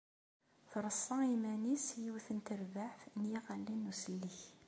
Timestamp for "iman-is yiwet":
1.33-2.27